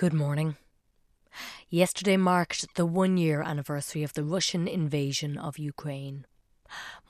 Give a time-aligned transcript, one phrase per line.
[0.00, 0.56] Good morning.
[1.68, 6.24] Yesterday marked the one year anniversary of the Russian invasion of Ukraine.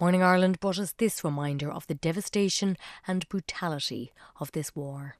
[0.01, 2.77] Morning Ireland brought us this reminder of the devastation
[3.07, 5.15] and brutality of this war.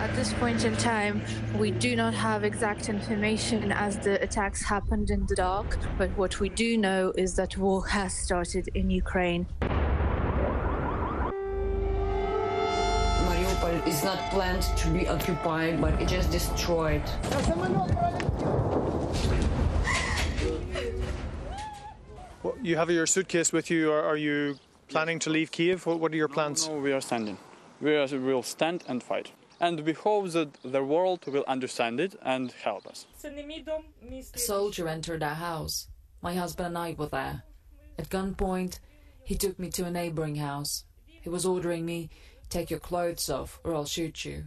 [0.00, 1.22] At this point in time,
[1.56, 6.40] we do not have exact information as the attacks happened in the dark, but what
[6.40, 9.46] we do know is that war has started in Ukraine.
[13.82, 17.02] Mariupol is not planned to be occupied, but it just destroyed.
[22.42, 23.92] Well, you have your suitcase with you.
[23.92, 24.58] Are, are you
[24.88, 25.86] planning to leave Kiev?
[25.86, 26.68] What, what are your plans?
[26.68, 27.38] No, we are standing.
[27.80, 29.32] We are, will stand and fight.
[29.60, 33.06] And we hope that the world will understand it and help us.
[33.24, 35.86] A soldier entered our house.
[36.20, 37.44] My husband and I were there.
[37.96, 38.80] At gunpoint,
[39.22, 40.84] he took me to a neighboring house.
[41.06, 42.10] He was ordering me,
[42.52, 44.44] take your clothes off or I'll shoot you.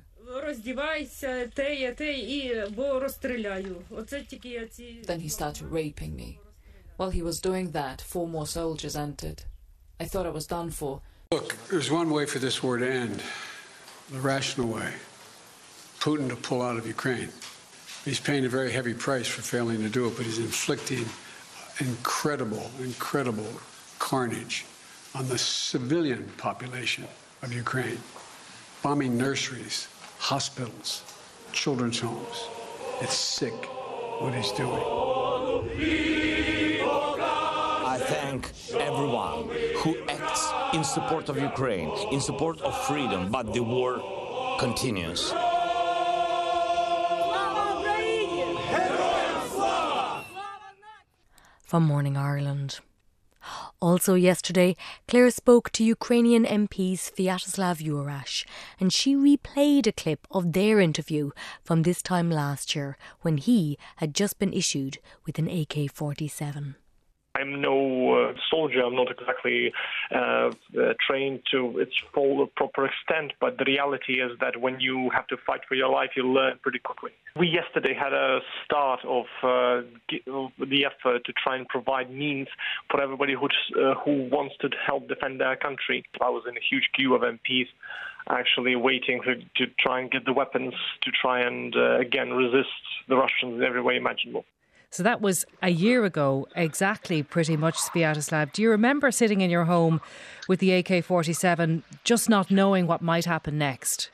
[5.05, 6.39] Then he started raping me.
[6.97, 9.43] While he was doing that, four more soldiers entered.
[9.99, 11.01] I thought I was done for.
[11.31, 13.23] Look, there's one way for this war to end
[14.11, 14.93] the rational way
[15.99, 17.29] Putin to pull out of Ukraine.
[18.03, 21.05] He's paying a very heavy price for failing to do it, but he's inflicting
[21.79, 23.51] incredible, incredible
[23.97, 24.65] carnage
[25.15, 27.07] on the civilian population
[27.41, 27.99] of Ukraine,
[28.81, 29.87] bombing nurseries,
[30.19, 31.03] hospitals,
[31.51, 32.47] children's homes.
[33.01, 33.53] It's sick
[34.19, 34.83] what he's doing.
[37.93, 43.61] I thank everyone who acts in support of Ukraine, in support of freedom, but the
[43.61, 44.01] war
[44.59, 45.33] continues.
[51.63, 52.79] From Morning Ireland.
[53.81, 54.75] Also yesterday,
[55.07, 58.45] Claire spoke to Ukrainian MPs Sviatoslav Yurash,
[58.79, 61.31] and she replayed a clip of their interview
[61.63, 66.75] from this time last year when he had just been issued with an AK 47.
[67.35, 68.81] I'm no uh, soldier.
[68.81, 69.71] I'm not exactly
[70.13, 70.51] uh, uh,
[71.05, 73.33] trained to its full proper extent.
[73.39, 76.59] But the reality is that when you have to fight for your life, you learn
[76.61, 77.11] pretty quickly.
[77.37, 82.47] We yesterday had a start of, uh, the effort to try and provide means
[82.89, 86.03] for everybody who uh, who wants to help defend their country.
[86.21, 87.67] I was in a huge queue of MPs
[88.29, 90.73] actually waiting to, to try and get the weapons
[91.03, 92.69] to try and uh, again resist
[93.07, 94.45] the Russians in every way imaginable.
[94.95, 98.53] So that was a year ago, exactly, pretty much, Sviatoslav.
[98.53, 99.99] Do you remember sitting in your home
[100.47, 104.09] with the AK 47, just not knowing what might happen next?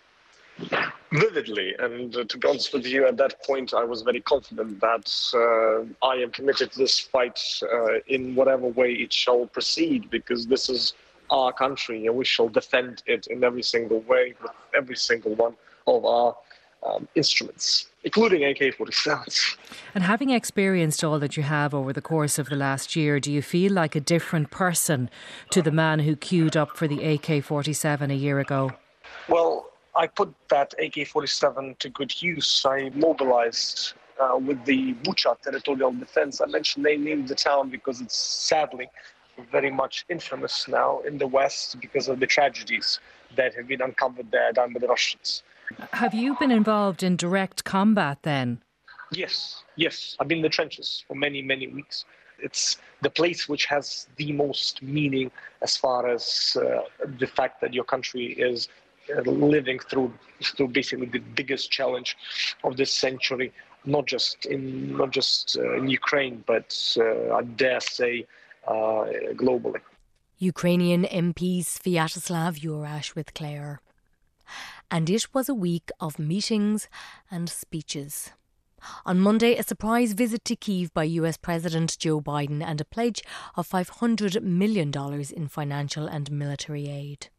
[1.12, 4.81] Vividly, and uh, to be honest with you, at that point, I was very confident
[4.81, 10.09] that uh, I am committed to this fight uh, in whatever way it shall proceed,
[10.09, 10.94] because this is
[11.30, 15.56] our country and we shall defend it in every single way with every single one
[15.86, 16.36] of our
[16.84, 19.57] um, instruments, including AK 47s.
[19.94, 23.31] And having experienced all that you have over the course of the last year, do
[23.31, 25.09] you feel like a different person
[25.51, 28.72] to the man who queued up for the AK 47 a year ago?
[29.28, 32.66] Well, I put that AK 47 to good use.
[32.66, 36.41] I mobilized uh, with the Bucha territorial defense.
[36.41, 38.90] I mentioned they named the town because it's sadly
[39.51, 43.00] very much infamous now in the West because of the tragedies
[43.35, 45.44] that have been uncovered there done by the Russians.
[45.94, 48.62] Have you been involved in direct combat then?
[49.12, 50.16] Yes, yes.
[50.20, 52.06] I've been in the trenches for many, many weeks.
[52.40, 56.82] It's the place which has the most meaning as far as uh,
[57.20, 58.68] the fact that your country is
[59.16, 60.14] uh, living through
[60.56, 62.18] through basically the biggest challenge
[62.64, 63.52] of this century,
[63.86, 68.26] not just in not just uh, in Ukraine, but uh, I dare say
[68.68, 69.06] uh,
[69.36, 69.82] globally.
[70.40, 73.80] Ukrainian MP Sviatoslav Yurash with Claire
[74.91, 76.90] and it was a week of meetings
[77.31, 78.31] and speeches.
[79.06, 83.24] On Monday, a surprise visit to Kiev by US President Joe Biden and a pledge
[83.56, 84.91] of $500 million
[85.35, 87.29] in financial and military aid.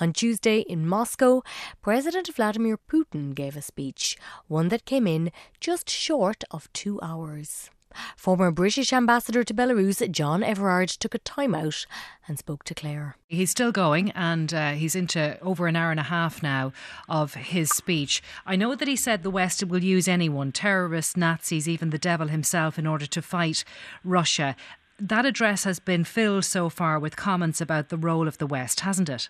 [0.00, 1.42] On Tuesday in Moscow,
[1.82, 4.16] President Vladimir Putin gave a speech,
[4.46, 7.70] one that came in just short of two hours.
[8.16, 11.86] Former British ambassador to Belarus, John Everard, took a time out
[12.28, 13.16] and spoke to Claire.
[13.28, 16.72] He's still going and uh, he's into over an hour and a half now
[17.08, 18.22] of his speech.
[18.44, 22.28] I know that he said the West will use anyone, terrorists, Nazis, even the devil
[22.28, 23.64] himself, in order to fight
[24.04, 24.56] Russia.
[24.98, 28.80] That address has been filled so far with comments about the role of the West,
[28.80, 29.28] hasn't it?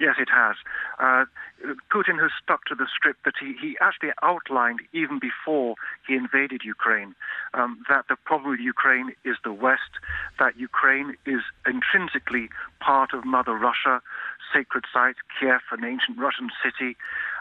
[0.00, 0.56] Yes, it has.
[0.98, 1.24] Uh,
[1.90, 5.76] Putin has stuck to the script that he, he actually outlined even before
[6.06, 7.14] he invaded Ukraine.
[7.54, 10.02] Um, that the problem with Ukraine is the West,
[10.38, 12.48] that Ukraine is intrinsically
[12.80, 14.02] part of Mother Russia,
[14.52, 16.96] sacred site, Kiev, an ancient Russian city,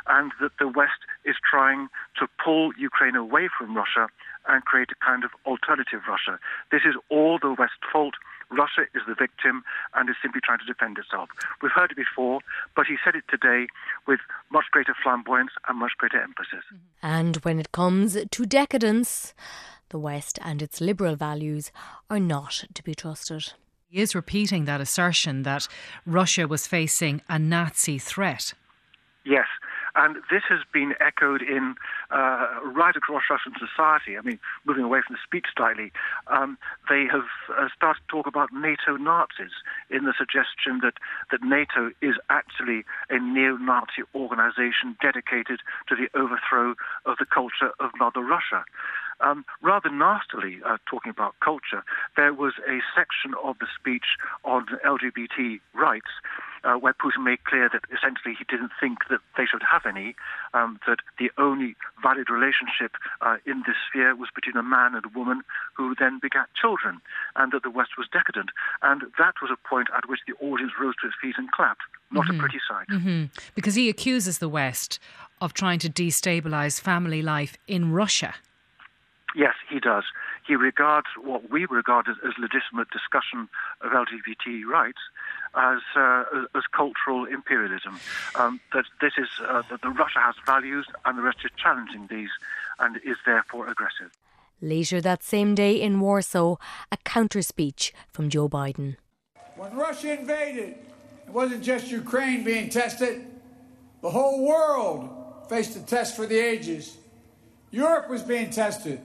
[0.07, 1.87] and that the West is trying
[2.19, 4.07] to pull Ukraine away from Russia
[4.47, 6.39] and create a kind of alternative Russia.
[6.71, 8.15] This is all the West's fault.
[8.53, 9.63] Russia is the victim
[9.95, 11.29] and is simply trying to defend itself.
[11.61, 12.39] We've heard it before,
[12.75, 13.67] but he said it today
[14.07, 14.19] with
[14.51, 16.63] much greater flamboyance and much greater emphasis.
[17.01, 19.33] And when it comes to decadence,
[19.89, 21.71] the West and its liberal values
[22.09, 23.53] are not to be trusted.
[23.87, 25.67] He is repeating that assertion that
[26.05, 28.53] Russia was facing a Nazi threat.
[29.25, 29.45] Yes,
[29.95, 31.75] and this has been echoed in
[32.11, 34.17] uh, right across Russian society.
[34.17, 35.91] I mean, moving away from the speech slightly,
[36.27, 36.57] um,
[36.89, 39.53] they have uh, started to talk about NATO Nazis
[39.89, 40.95] in the suggestion that,
[41.31, 45.59] that NATO is actually a neo Nazi organization dedicated
[45.89, 46.73] to the overthrow
[47.05, 48.65] of the culture of Mother Russia.
[49.19, 51.83] Um, rather nastily, uh, talking about culture,
[52.17, 56.09] there was a section of the speech on LGBT rights
[56.63, 60.15] uh, where Putin made clear that essentially he didn't think that they should have any,
[60.53, 65.05] um, that the only valid relationship uh, in this sphere was between a man and
[65.05, 65.41] a woman
[65.75, 67.01] who then begat children,
[67.35, 68.49] and that the West was decadent.
[68.81, 71.81] And that was a point at which the audience rose to its feet and clapped.
[72.11, 72.37] Not mm-hmm.
[72.37, 72.87] a pretty sight.
[72.87, 73.25] Mm-hmm.
[73.55, 74.99] Because he accuses the West
[75.41, 78.35] of trying to destabilize family life in Russia.
[79.35, 80.03] Yes, he does.
[80.45, 83.49] He regards what we regard as, as legitimate discussion
[83.81, 84.99] of LGBT rights
[85.55, 86.23] as uh,
[86.55, 87.99] as cultural imperialism.
[88.35, 92.07] Um, that this is uh, that the Russia has values and the rest is challenging
[92.07, 92.29] these
[92.79, 94.11] and is therefore aggressive.
[94.61, 96.55] Later that same day in Warsaw,
[96.91, 98.95] a counter speech from Joe Biden.
[99.57, 100.75] When Russia invaded,
[101.27, 103.25] it wasn't just Ukraine being tested.
[104.01, 105.09] The whole world
[105.49, 106.97] faced a test for the ages.
[107.71, 108.99] Europe was being tested.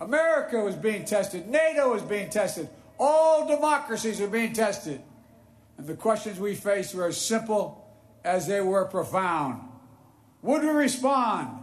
[0.00, 1.48] America was being tested.
[1.48, 2.68] NATO was being tested.
[2.98, 5.00] All democracies were being tested.
[5.82, 7.84] And the questions we faced were as simple
[8.22, 9.62] as they were profound.
[10.42, 11.58] Would we respond?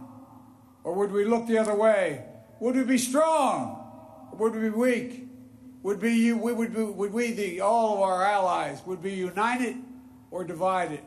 [0.84, 2.26] Or would we look the other way?
[2.60, 3.82] Would we be strong?
[4.30, 5.26] Or would we be weak?
[5.82, 9.76] Would, be, we, would, be, would we, the, all of our allies, would be united
[10.30, 11.00] or divided?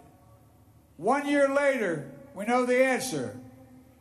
[0.98, 3.38] One year later, we know the answer.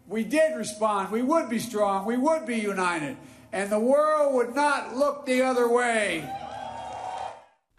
[0.08, 1.10] We did respond.
[1.10, 2.06] We would be strong.
[2.06, 3.18] We would be united.
[3.52, 6.26] And the world would not look the other way.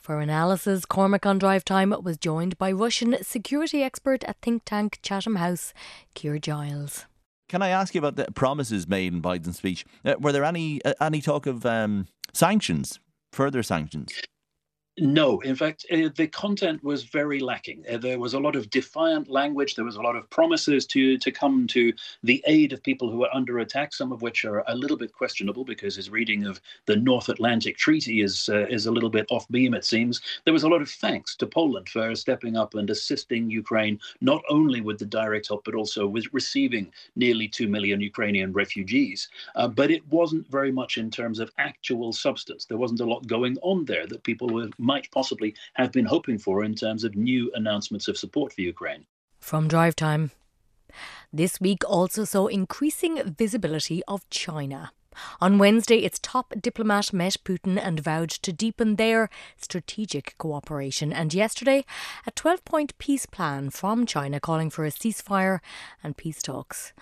[0.04, 5.00] For analysis, Cormac on Drive Time was joined by Russian security expert at think tank
[5.02, 5.74] Chatham House,
[6.14, 7.06] Keir Giles.
[7.48, 9.86] Can I ask you about the promises made in Biden's speech?
[10.04, 13.00] Uh, were there any uh, any talk of um, sanctions,
[13.32, 14.12] further sanctions?
[15.00, 17.84] No, in fact, uh, the content was very lacking.
[17.92, 19.74] Uh, there was a lot of defiant language.
[19.74, 23.24] There was a lot of promises to to come to the aid of people who
[23.24, 23.92] are under attack.
[23.92, 27.76] Some of which are a little bit questionable because his reading of the North Atlantic
[27.78, 29.74] Treaty is uh, is a little bit off beam.
[29.74, 33.50] It seems there was a lot of thanks to Poland for stepping up and assisting
[33.50, 38.54] Ukraine not only with the direct help but also with receiving nearly two million Ukrainian
[38.54, 39.28] refugees.
[39.56, 42.66] Uh, but it wasn't very much in terms of actual substance.
[42.66, 46.38] There wasn't a lot going on there that people were might possibly have been hoping
[46.38, 49.06] for in terms of new announcements of support for Ukraine.
[49.40, 50.32] From Drive Time.
[51.32, 54.92] This week also saw increasing visibility of China.
[55.42, 61.14] On Wednesday, its top diplomat met Putin and vowed to deepen their strategic cooperation.
[61.14, 61.86] And yesterday,
[62.26, 65.60] a 12 point peace plan from China calling for a ceasefire
[66.04, 66.94] and peace talks.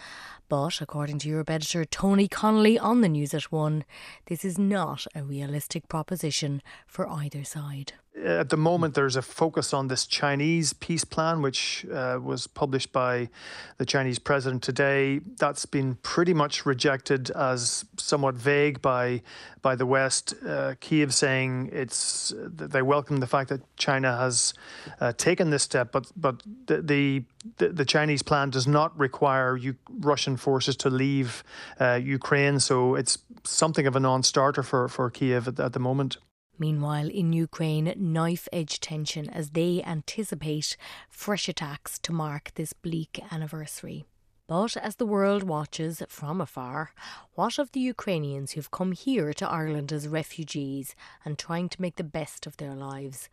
[0.52, 3.86] But according to Europe editor Tony Connolly on the News at One,
[4.26, 9.74] this is not a realistic proposition for either side at the moment, there's a focus
[9.74, 13.30] on this Chinese peace plan, which uh, was published by
[13.78, 15.22] the Chinese president today.
[15.38, 19.22] That's been pretty much rejected as somewhat vague by
[19.62, 20.34] by the West.
[20.46, 24.54] Uh, Kiev saying it's they welcome the fact that China has
[25.00, 27.24] uh, taken this step, but but the, the
[27.70, 31.46] the Chinese plan does not require U- Russian forces to leave
[31.80, 36.18] uh, Ukraine, so it's something of a non-starter for for Kiev at, at the moment.
[36.58, 40.78] Meanwhile, in Ukraine, knife edge tension as they anticipate
[41.10, 44.06] fresh attacks to mark this bleak anniversary.
[44.48, 46.92] But as the world watches from afar,
[47.36, 50.94] what of the Ukrainians who've come here to Ireland as refugees
[51.24, 53.30] and trying to make the best of their lives?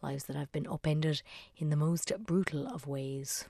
[0.00, 1.20] Lives that have been upended
[1.58, 3.44] in the most brutal of ways.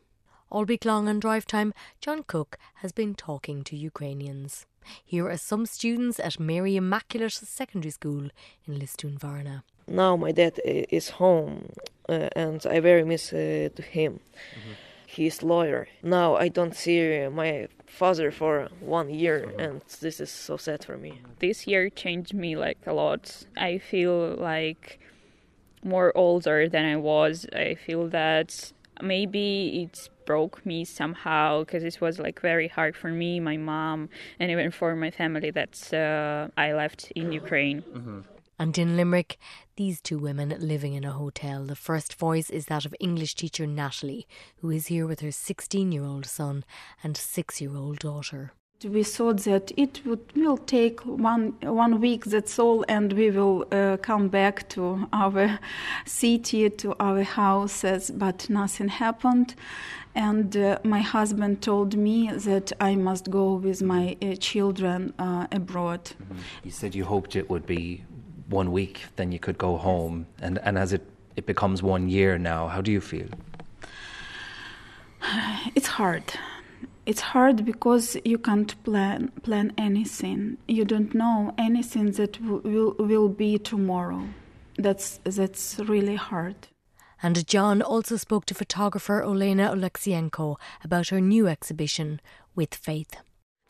[0.50, 4.67] All week long on drive time, John Cook has been talking to Ukrainians.
[5.04, 8.30] Here are some students at Mary Immaculate Secondary School
[8.66, 9.62] in Lisdoonvarna.
[9.86, 11.72] Now my dad is home
[12.08, 14.20] uh, and I very miss uh, him.
[14.54, 14.72] Mm-hmm.
[15.06, 15.88] his lawyer.
[16.02, 20.96] Now I don't see my father for one year, and this is so sad for
[20.96, 21.20] me.
[21.38, 23.44] This year changed me like a lot.
[23.56, 24.98] I feel like
[25.84, 27.46] more older than I was.
[27.52, 33.08] I feel that maybe it broke me somehow because it was like very hard for
[33.08, 34.08] me, my mom,
[34.38, 37.82] and even for my family that uh, I left in Ukraine.
[37.82, 38.20] Mm-hmm.
[38.58, 39.38] And in Limerick,
[39.76, 41.64] these two women living in a hotel.
[41.64, 45.90] The first voice is that of English teacher Natalie, who is here with her 16
[45.90, 46.64] year old son
[47.02, 48.52] and 6 year old daughter.
[48.84, 52.24] We thought that it would will take one one week.
[52.24, 55.58] That's all, and we will uh, come back to our
[56.04, 58.10] city, to our houses.
[58.10, 59.54] But nothing happened,
[60.14, 65.46] and uh, my husband told me that I must go with my uh, children uh,
[65.52, 66.04] abroad.
[66.04, 66.38] Mm-hmm.
[66.64, 68.04] You said you hoped it would be
[68.48, 71.02] one week, then you could go home, and and as it
[71.36, 73.28] it becomes one year now, how do you feel?
[75.74, 76.24] It's hard
[77.04, 80.59] it's hard because you can't plan plan anything.
[80.68, 84.28] You don't know anything that will will be tomorrow.
[84.76, 86.68] That's that's really hard.
[87.23, 92.21] And John also spoke to photographer Olena Oleksienko about her new exhibition,
[92.56, 93.14] With Faith.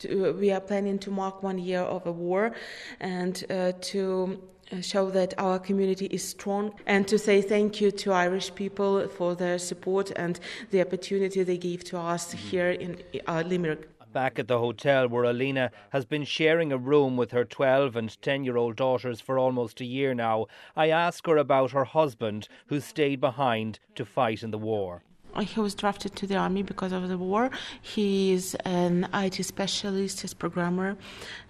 [0.09, 2.53] We are planning to mark one year of a war
[2.99, 4.41] and uh, to
[4.81, 9.35] show that our community is strong and to say thank you to Irish people for
[9.35, 10.39] their support and
[10.71, 12.47] the opportunity they gave to us mm-hmm.
[12.49, 13.89] here in uh, Limerick.
[14.11, 18.21] Back at the hotel where Alina has been sharing a room with her 12 and
[18.21, 22.47] 10 year old daughters for almost a year now, I ask her about her husband
[22.67, 25.01] who stayed behind to fight in the war.
[25.41, 27.49] He was drafted to the army because of the war.
[27.81, 30.95] He is an IT specialist, he's programmer,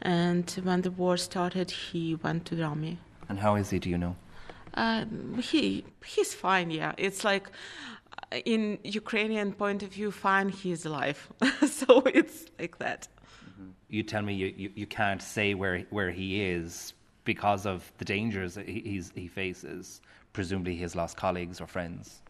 [0.02, 3.00] and when the war started, he went to the army.
[3.30, 3.80] And how is he?
[3.80, 4.16] Do you know?
[4.76, 6.72] Um, he he's fine.
[6.72, 7.50] Yeah, it's like
[8.32, 10.50] uh, in Ukrainian point of view, fine.
[10.50, 11.32] He's alive,
[11.68, 13.08] so it's like that.
[13.52, 13.70] Mm-hmm.
[13.90, 18.06] You tell me you, you, you can't say where where he is because of the
[18.06, 20.02] dangers that he, he faces.
[20.34, 22.22] Presumably, he has lost colleagues or friends.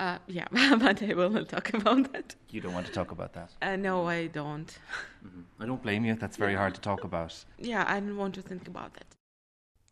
[0.00, 2.34] Uh, yeah, but I will not talk about that.
[2.50, 3.50] You don't want to talk about that?
[3.62, 4.66] Uh, no, I don't.
[5.24, 5.62] Mm-hmm.
[5.62, 6.14] I don't blame you.
[6.14, 6.58] That's very yeah.
[6.58, 7.44] hard to talk about.
[7.58, 9.06] Yeah, I don't want to think about that.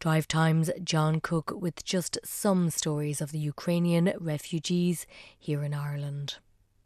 [0.03, 5.07] Drive Times John Cook with just some stories of the Ukrainian refugees
[5.39, 6.39] here in Ireland.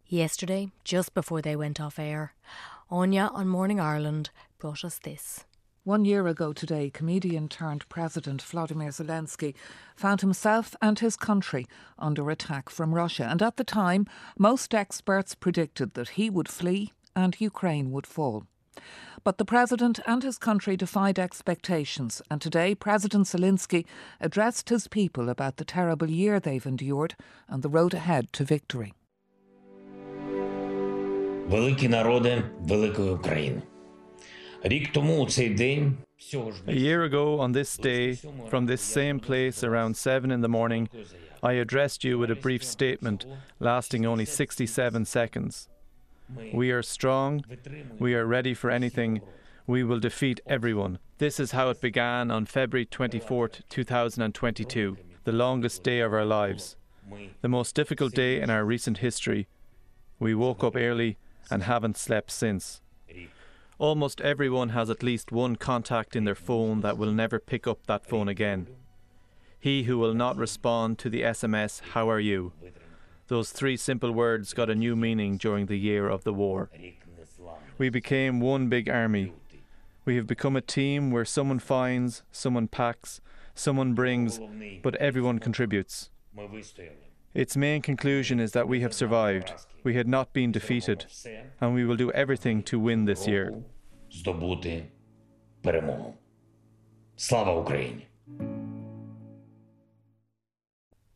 [0.06, 2.34] Yesterday, just before they went off air,
[2.90, 5.46] Anya on Morning Ireland brought us this.
[5.82, 9.54] One year ago today, comedian turned President Vladimir Zelensky
[9.96, 11.66] found himself and his country
[11.98, 13.24] under attack from Russia.
[13.24, 14.04] And at the time,
[14.38, 18.44] most experts predicted that he would flee and Ukraine would fall.
[19.23, 23.85] But the president and his country defied expectations, and today President Zelensky
[24.19, 27.15] addressed his people about the terrible year they've endured
[27.47, 28.93] and the road ahead to victory.
[31.49, 33.61] Великі народи великої України.
[34.63, 34.69] A
[36.87, 38.13] year ago, on this day,
[38.51, 40.87] from this same place around 7 in the morning,
[41.41, 43.25] I addressed you with a brief statement
[43.59, 45.67] lasting only 67 seconds.
[46.52, 47.44] We are strong,
[47.98, 49.20] we are ready for anything,
[49.66, 50.98] we will defeat everyone.
[51.18, 56.76] This is how it began on February 24, 2022, the longest day of our lives,
[57.40, 59.46] the most difficult day in our recent history.
[60.18, 61.16] We woke up early
[61.50, 62.80] and haven't slept since.
[63.78, 67.86] Almost everyone has at least one contact in their phone that will never pick up
[67.86, 68.66] that phone again.
[69.60, 72.52] He who will not respond to the SMS, How are you?
[73.28, 76.70] Those three simple words got a new meaning during the year of the war.
[77.76, 79.32] We became one big army.
[80.04, 83.20] We have become a team where someone finds, someone packs,
[83.54, 84.40] someone brings,
[84.82, 86.10] but everyone contributes.
[87.34, 89.52] Its main conclusion is that we have survived,
[89.82, 91.06] we had not been defeated,
[91.60, 93.52] and we will do everything to win this year.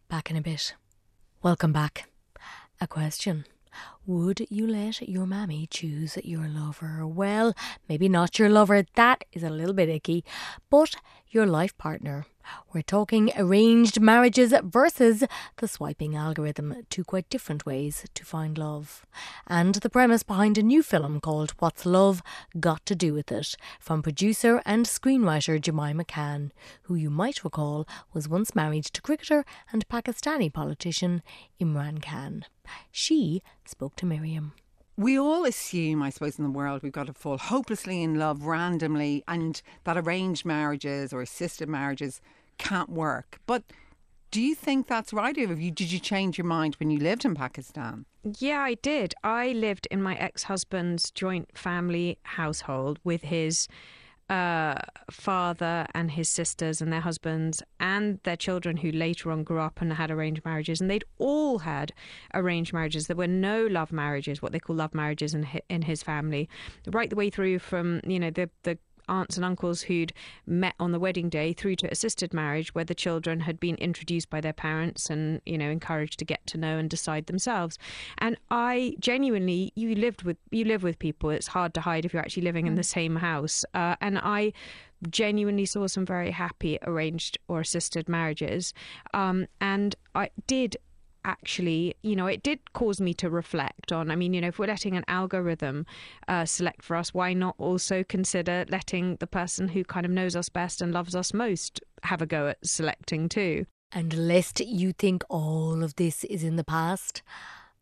[0.08, 0.74] Back in a bit.
[1.42, 2.06] Welcome back.
[2.82, 3.46] A question.
[4.04, 7.06] Would you let your mammy choose your lover?
[7.06, 7.54] Well,
[7.88, 10.22] maybe not your lover, that is a little bit icky,
[10.68, 10.96] but
[11.30, 12.26] your life partner.
[12.72, 15.24] We're talking arranged marriages versus
[15.56, 19.04] the swiping algorithm, two quite different ways to find love.
[19.46, 22.22] And the premise behind a new film called What's Love
[22.58, 27.86] Got to Do with It, from producer and screenwriter Jemima Khan, who you might recall
[28.12, 31.22] was once married to cricketer and Pakistani politician
[31.60, 32.44] Imran Khan.
[32.92, 34.52] She spoke to Miriam.
[34.96, 38.44] We all assume, I suppose, in the world we've got to fall hopelessly in love
[38.44, 42.20] randomly and that arranged marriages or assisted marriages
[42.58, 43.40] can't work.
[43.46, 43.62] But
[44.30, 45.36] Do you think that's right?
[45.36, 48.04] Or you, did you change your mind when you lived in Pakistan?
[48.38, 49.12] Yeah, I did.
[49.24, 53.66] I lived in my ex husband's joint family household with his
[54.30, 54.76] uh,
[55.10, 59.80] father and his sisters and their husbands and their children who later on grew up
[59.80, 60.80] and had arranged marriages.
[60.80, 61.92] And they'd all had
[62.32, 63.08] arranged marriages.
[63.08, 66.48] There were no love marriages, what they call love marriages in in his family,
[66.86, 68.78] right the way through from, you know, the, the
[69.10, 70.12] aunts and uncles who'd
[70.46, 74.30] met on the wedding day through to assisted marriage where the children had been introduced
[74.30, 77.78] by their parents and you know encouraged to get to know and decide themselves.
[78.18, 81.30] And i genuinely you lived with you live with people.
[81.30, 83.64] It's hard to hide if you're actually living in the same house.
[83.74, 84.52] Uh, and i
[85.08, 88.72] genuinely saw some very happy arranged or assisted marriages.
[89.14, 90.76] Um, and i did
[91.24, 94.10] actually, you know, it did cause me to reflect on.
[94.10, 95.86] I mean, you know, if we're letting an algorithm
[96.28, 100.36] uh, select for us, why not also consider letting the person who kind of knows
[100.36, 103.66] us best and loves us most have a go at selecting too?
[103.92, 107.22] And lest you think all of this is in the past,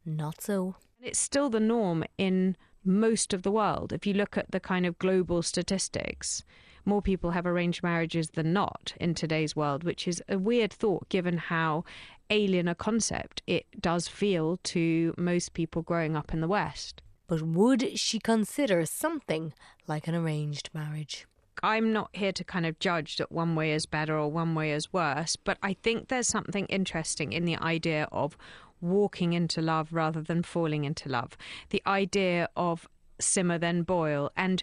[0.05, 0.77] not so.
[1.01, 3.93] It's still the norm in most of the world.
[3.93, 6.43] If you look at the kind of global statistics,
[6.85, 11.09] more people have arranged marriages than not in today's world, which is a weird thought
[11.11, 11.85] given how
[12.31, 17.03] alien a concept it does feel to most people growing up in the West.
[17.27, 19.53] But would she consider something
[19.87, 21.27] like an arranged marriage?
[21.63, 24.73] I'm not here to kind of judge that one way is better or one way
[24.73, 28.37] is worse, but I think there's something interesting in the idea of
[28.81, 31.37] walking into love rather than falling into love.
[31.71, 32.89] The idea of
[33.21, 34.63] simmer then boil and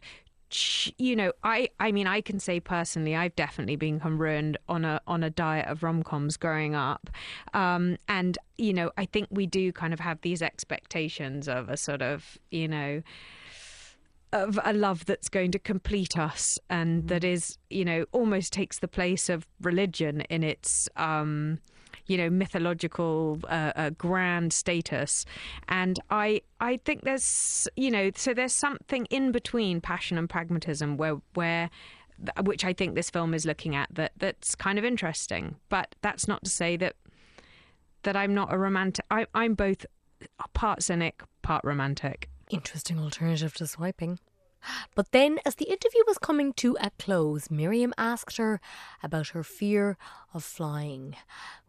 [0.98, 5.02] you know, I I mean, I can say personally, I've definitely been ruined on a
[5.08, 7.10] on a diet of rom coms growing up,
[7.54, 11.78] um, and you know, I think we do kind of have these expectations of a
[11.78, 13.02] sort of you know
[14.34, 17.08] of a love that's going to complete us and mm.
[17.08, 21.60] that is you know almost takes the place of religion in its um
[22.08, 25.26] you know mythological uh, uh, grand status.
[25.68, 30.98] And i i think there's you know so there's something in between passion and pragmatism
[30.98, 31.70] where where
[32.44, 35.56] which I think this film is looking at that that's kind of interesting.
[35.70, 36.96] But that's not to say that
[38.04, 39.86] that I'm not a romantic I, I'm both
[40.54, 42.30] part cynic part romantic.
[42.50, 44.20] Interesting alternative to swiping.
[44.96, 48.60] But then, as the interview was coming to a close, Miriam asked her
[49.04, 49.98] about her fear
[50.34, 51.16] of flying,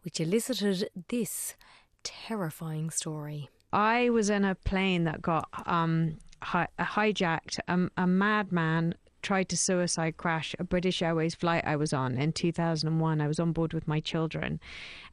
[0.06, 1.56] which elicited this
[2.04, 3.50] terrifying story.
[3.72, 7.58] I was in a plane that got um, hi- hijacked.
[7.66, 12.32] Um, a madman tried to suicide crash a British Airways flight I was on in
[12.32, 13.20] 2001.
[13.20, 14.60] I was on board with my children,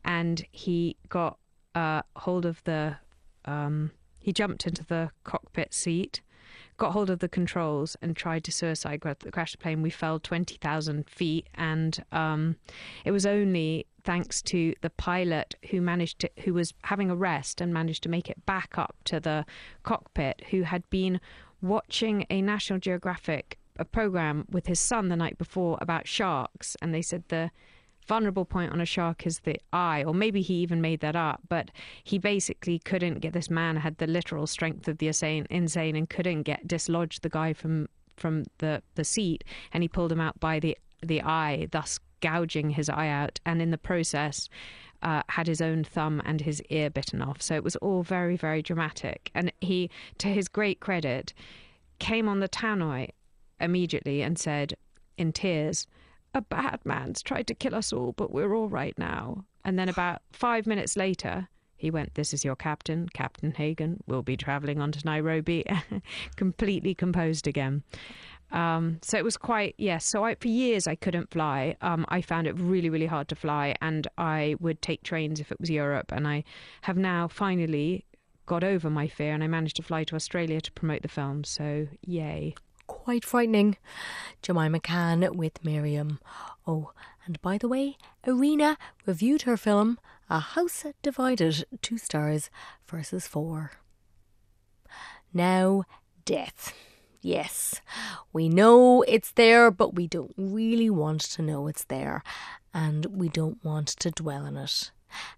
[0.06, 1.40] and he got
[1.74, 2.98] uh, hold of the.
[3.46, 6.22] Um, he jumped into the cockpit seat
[6.78, 9.82] got hold of the controls and tried to suicide crash the plane.
[9.82, 12.58] We fell 20,000 feet, and um,
[13.06, 17.62] it was only thanks to the pilot who managed to, who was having a rest
[17.62, 19.46] and managed to make it back up to the
[19.84, 21.20] cockpit, who had been
[21.62, 26.94] watching a National Geographic a program with his son the night before about sharks, and
[26.94, 27.52] they said the
[28.08, 31.42] vulnerable point on a shark is the eye, or maybe he even made that up,
[31.50, 31.72] but
[32.04, 36.10] he basically couldn't get this man had the literal strength of the insane, insane and
[36.10, 40.40] couldn't get dislodge the guy from from the the seat, and he pulled him out
[40.40, 44.50] by the the eye, thus gouging his eye out, and in the process.
[45.02, 47.42] Uh, had his own thumb and his ear bitten off.
[47.42, 49.30] So it was all very, very dramatic.
[49.36, 49.90] And he,
[50.20, 51.34] to his great credit,
[52.00, 53.10] came on the tannoy
[53.60, 54.76] immediately and said,
[55.18, 55.88] in tears,
[56.34, 59.46] a bad man's tried to kill us all, but we're all right now.
[59.64, 64.02] And then about five minutes later, he went, This is your captain, Captain Hagan.
[64.08, 65.66] We'll be travelling on to Nairobi.
[66.36, 67.84] Completely composed again.
[68.52, 70.06] Um, so it was quite, yes.
[70.06, 71.76] So I, for years I couldn't fly.
[71.82, 75.52] Um, I found it really, really hard to fly, and I would take trains if
[75.52, 76.12] it was Europe.
[76.12, 76.44] And I
[76.82, 78.06] have now finally
[78.46, 81.44] got over my fear, and I managed to fly to Australia to promote the film.
[81.44, 82.56] So yay
[83.04, 83.76] quite frightening.
[84.42, 86.22] Jemima Khan with Miriam.
[86.66, 86.94] Oh,
[87.26, 92.50] and by the way, Irina reviewed her film A House Divided, two stars
[92.88, 93.72] versus four.
[95.34, 95.84] Now,
[96.24, 96.74] death.
[97.20, 97.82] Yes,
[98.32, 102.24] we know it's there, but we don't really want to know it's there,
[102.74, 104.92] and we don't want to dwell on it.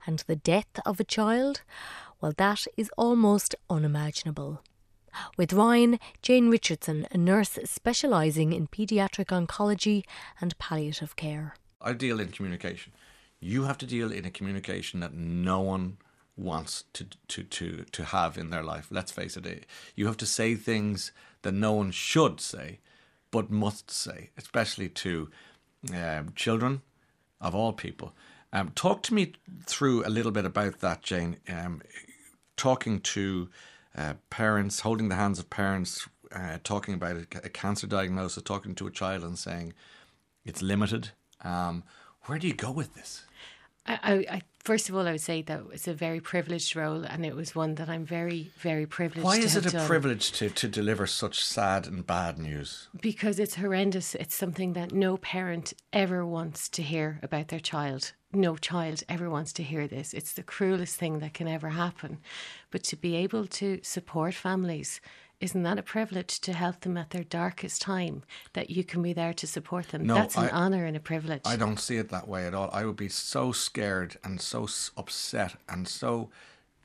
[0.06, 1.64] And the death of a child,
[2.22, 4.62] well, that is almost unimaginable
[5.38, 10.04] with Ryan Jane Richardson, a nurse specialising in paediatric oncology
[10.42, 11.56] and palliative care.
[11.82, 12.94] I deal in communication.
[13.40, 15.98] You have to deal in a communication that no one
[16.38, 18.88] wants to, to, to, to have in their life.
[18.90, 19.66] Let's face it.
[19.96, 21.12] You have to say things
[21.44, 22.80] that no one should say,
[23.32, 25.30] but must say, especially to
[25.94, 26.82] um, children
[27.40, 28.14] of all people.
[28.52, 29.34] Um, talk to me
[29.66, 31.38] through a little bit about that, Jane.
[31.48, 31.82] Um,
[32.58, 33.50] talking to
[33.98, 38.76] uh, parents, holding the hands of parents, uh, talking about a, a, cancer diagnosis, talking
[38.76, 39.74] to a child and saying
[40.44, 41.12] it's limited.
[41.44, 41.84] Um,
[42.24, 43.26] where do you go with this?
[43.88, 47.26] I, I, first of all, I would say that it's a very privileged role, and
[47.26, 49.22] it was one that I'm very, very privileged.
[49.22, 49.88] To Why is it a done.
[49.88, 52.88] privilege to, to deliver such sad and bad news?
[53.00, 54.16] Because it's horrendous.
[54.16, 58.14] It's something that no parent ever wants to hear about their child.
[58.34, 60.14] No child ever wants to hear this.
[60.14, 62.18] It's the cruelest thing that can ever happen.
[62.72, 65.00] But to be able to support families
[65.40, 69.14] isn't that a privilege to help them at their darkest time that you can be
[69.14, 70.06] there to support them?
[70.06, 71.42] No, That's an I, honour and a privilege.
[71.46, 72.70] I don't see it that way at all.
[72.72, 74.68] I would be so scared and so
[74.98, 76.30] upset and so.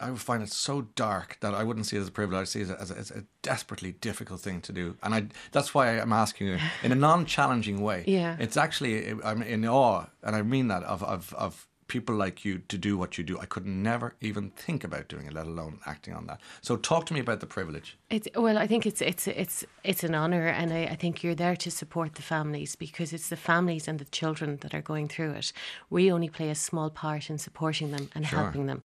[0.03, 2.41] I would find it so dark that I wouldn't see it as a privilege.
[2.41, 5.75] I see it as a, as a desperately difficult thing to do, and I, that's
[5.75, 8.05] why I'm asking you in a non-challenging way.
[8.11, 12.45] Yeah, it's actually I'm in awe, and I mean that of of, of people like
[12.45, 13.37] you to do what you do.
[13.39, 16.41] I could never even think about doing it, let alone acting on that.
[16.63, 17.99] So talk to me about the privilege.
[18.09, 21.35] It's well, I think it's it's it's it's an honour, and I, I think you're
[21.35, 25.09] there to support the families because it's the families and the children that are going
[25.09, 25.53] through it.
[25.91, 28.39] We only play a small part in supporting them and sure.
[28.39, 28.83] helping them.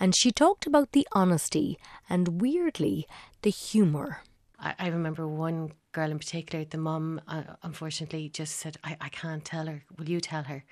[0.00, 3.06] And she talked about the honesty and weirdly
[3.42, 4.22] the humour.
[4.58, 6.64] I, I remember one girl in particular.
[6.64, 9.84] The mum, uh, unfortunately, just said, I, "I can't tell her.
[9.98, 10.64] Will you tell her?"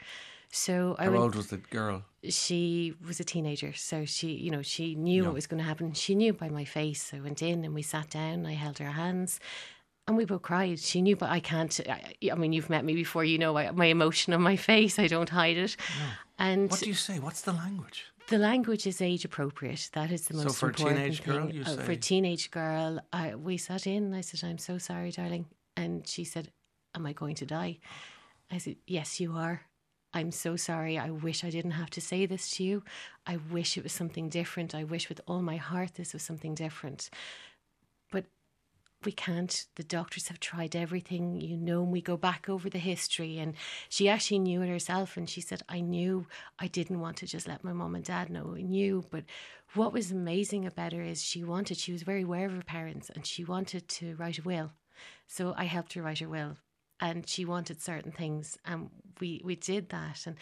[0.56, 2.04] So I How went, old was the girl?
[2.28, 5.28] She was a teenager, so she, you know, she knew No.
[5.28, 5.92] what was going to happen.
[5.94, 7.12] She knew by my face.
[7.12, 8.46] I went in and we sat down.
[8.46, 9.40] I held her hands,
[10.06, 10.78] and we both cried.
[10.78, 11.80] She knew, but I can't.
[11.88, 13.24] I, I mean, you've met me before.
[13.24, 14.96] You know I, my emotion on my face.
[14.98, 15.76] I don't hide it.
[16.38, 17.18] And What do you say?
[17.18, 18.04] What's the language?
[18.28, 19.90] the language is age appropriate.
[19.92, 21.34] That is the So most for a important teenage thing.
[21.34, 24.04] girl, you Uh, For a teenage girl, I, we sat in.
[24.04, 26.52] and I said, "I'm so sorry, darling," and she said,
[26.94, 27.80] "Am I going to die?"
[28.52, 29.62] I said, "Yes, you are."
[30.14, 30.96] I'm so sorry.
[30.96, 32.84] I wish I didn't have to say this to you.
[33.26, 34.72] I wish it was something different.
[34.72, 37.10] I wish with all my heart this was something different.
[38.12, 38.26] But
[39.04, 39.66] we can't.
[39.74, 43.38] The doctors have tried everything, you know, and we go back over the history.
[43.38, 43.54] And
[43.88, 45.16] she actually knew it herself.
[45.16, 46.26] And she said, I knew
[46.60, 48.54] I didn't want to just let my mum and dad know.
[48.56, 49.04] I knew.
[49.10, 49.24] But
[49.74, 53.10] what was amazing about her is she wanted, she was very aware of her parents
[53.10, 54.70] and she wanted to write a will.
[55.26, 56.56] So I helped her write her will.
[57.00, 58.56] And she wanted certain things.
[58.64, 60.26] And we, we did that.
[60.26, 60.36] And,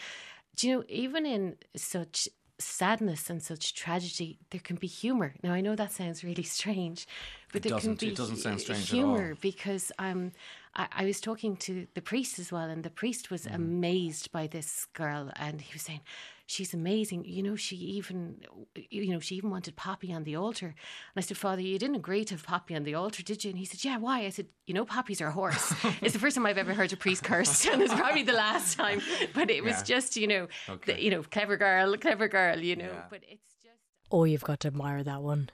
[0.56, 5.34] do you know, even in such sadness and such tragedy, there can be humour.
[5.42, 7.06] Now, I know that sounds really strange,
[7.52, 9.32] but It there can be it doesn't sound strange all.
[9.40, 10.32] because um,
[10.76, 13.54] I, I was talking to the priest as well, and the priest was Mm.
[13.54, 16.02] amazed by this girl, and he was saying,
[16.46, 17.24] "She's amazing.
[17.24, 18.44] You know, she even,
[18.90, 20.74] you know, she even wanted Poppy on the altar." And
[21.16, 23.58] I said, "Father, you didn't agree to have Poppy on the altar, did you?" And
[23.58, 26.46] he said, "Yeah, why?" I said, "You know, Poppy's our horse." it's the first time
[26.46, 29.00] I've ever heard a priest curse, and it's probably the last time.
[29.34, 29.82] But it was Yeah.
[29.94, 30.94] just, you know, Okay.
[30.94, 33.02] the, you know, clever girl, clever girl, you know.
[33.10, 33.76] But it's just.
[34.10, 35.50] Oh, you've got to admire that one.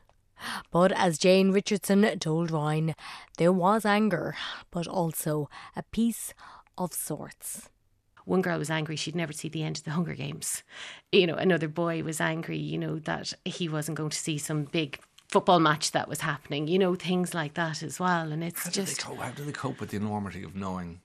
[0.70, 2.94] But as Jane Richardson told Ryan,
[3.38, 4.36] there was anger,
[4.70, 6.32] but also a peace
[6.76, 7.70] of sorts.
[8.28, 10.62] One girl was angry she'd never see the end of the Hunger Games.
[11.12, 14.64] You know, another boy was angry, you know, that he wasn't going to see some
[14.64, 18.30] big football match that was happening, you know, things like that as well.
[18.30, 21.00] And it's How just, cope, how do they cope with the enormity of knowing?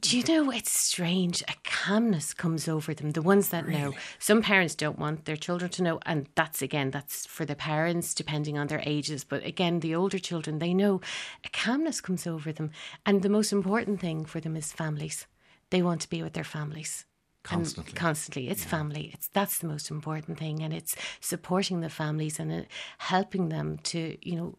[0.00, 1.42] do you know, it's strange.
[1.42, 3.10] A calmness comes over them.
[3.10, 3.92] The ones that know.
[4.18, 5.98] Some parents don't want their children to know.
[6.06, 9.24] And that's, again, that's for the parents, depending on their ages.
[9.24, 11.00] But again, the older children, they know
[11.44, 12.70] a calmness comes over them.
[13.04, 15.26] And the most important thing for them is families.
[15.70, 17.04] They want to be with their families.
[17.50, 17.92] And Constantly.
[17.92, 18.48] constantly.
[18.48, 19.10] It's family.
[19.12, 22.62] It's that's the most important thing, and it's supporting the families and uh,
[22.98, 24.58] helping them to, you know,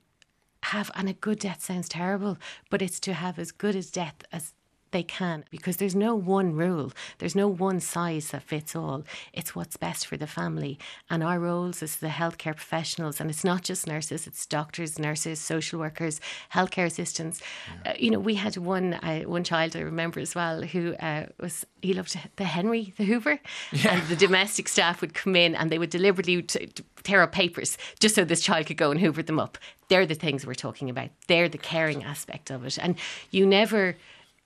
[0.64, 0.92] have.
[0.94, 2.38] And a good death sounds terrible,
[2.70, 4.54] but it's to have as good as death as
[4.96, 9.04] they can because there's no one rule there's no one size that fits all.
[9.34, 10.80] It's what's best for the family.
[11.10, 15.42] And our roles as the healthcare professionals and it's not just nurses it's doctors nurses
[15.42, 16.22] social workers
[16.54, 17.42] healthcare assistants.
[17.86, 21.26] Uh, you know we had one uh, one child i remember as well who uh,
[21.42, 23.38] was he loved the henry the hoover.
[23.90, 27.34] And the domestic staff would come in and they would deliberately t- t- tear up
[27.34, 29.58] papers just so this child could go and hoover them up.
[29.90, 31.10] They're the things we're talking about.
[31.28, 32.80] They're the caring aspect of it.
[32.82, 32.96] And
[33.30, 33.96] you never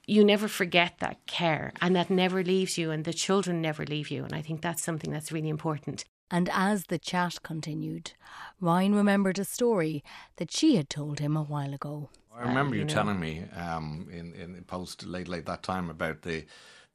[0.09, 4.09] you never forget that care and that never leaves you and the children never leave
[4.09, 8.13] you and i think that's something that's really important And as the chat continued,
[8.61, 10.03] Ryan remembered a story
[10.35, 12.09] that she had told him a while ago.
[12.35, 12.93] I remember you, know.
[12.93, 16.45] telling me um, in in post late late that time about the